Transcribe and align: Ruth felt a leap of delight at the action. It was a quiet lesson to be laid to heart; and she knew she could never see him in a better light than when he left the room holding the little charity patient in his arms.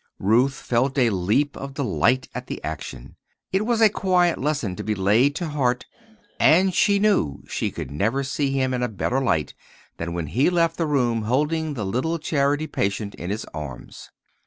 Ruth 0.17 0.55
felt 0.55 0.97
a 0.97 1.11
leap 1.11 1.55
of 1.55 1.75
delight 1.75 2.27
at 2.33 2.47
the 2.47 2.59
action. 2.63 3.17
It 3.51 3.67
was 3.67 3.81
a 3.81 3.89
quiet 3.89 4.39
lesson 4.39 4.75
to 4.77 4.83
be 4.83 4.95
laid 4.95 5.35
to 5.35 5.49
heart; 5.49 5.85
and 6.39 6.73
she 6.73 6.97
knew 6.97 7.43
she 7.47 7.69
could 7.69 7.91
never 7.91 8.23
see 8.23 8.49
him 8.51 8.73
in 8.73 8.81
a 8.81 8.87
better 8.89 9.21
light 9.21 9.53
than 9.97 10.13
when 10.13 10.25
he 10.25 10.49
left 10.49 10.77
the 10.77 10.87
room 10.87 11.21
holding 11.25 11.75
the 11.75 11.85
little 11.85 12.17
charity 12.17 12.65
patient 12.65 13.13
in 13.13 13.29
his 13.29 13.45
arms. 13.53 14.09